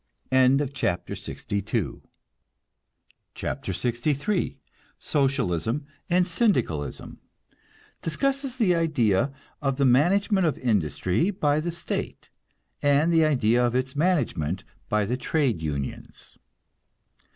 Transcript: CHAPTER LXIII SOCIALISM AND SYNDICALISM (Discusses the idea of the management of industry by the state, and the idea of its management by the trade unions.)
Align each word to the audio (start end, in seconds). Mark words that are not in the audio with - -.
CHAPTER 0.33 1.13
LXIII 1.13 2.07
SOCIALISM 4.99 5.85
AND 6.09 6.27
SYNDICALISM 6.27 7.19
(Discusses 8.01 8.55
the 8.55 8.73
idea 8.73 9.31
of 9.61 9.75
the 9.77 9.85
management 9.85 10.47
of 10.47 10.57
industry 10.57 11.29
by 11.29 11.59
the 11.59 11.71
state, 11.71 12.31
and 12.81 13.13
the 13.13 13.23
idea 13.23 13.63
of 13.63 13.75
its 13.75 13.95
management 13.95 14.63
by 14.89 15.05
the 15.05 15.17
trade 15.17 15.61
unions.) 15.61 16.35